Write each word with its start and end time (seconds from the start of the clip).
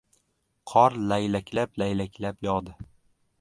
Qor 0.71 0.95
laylaklab-laylaklab 1.11 2.43
yog‘di. 2.49 2.77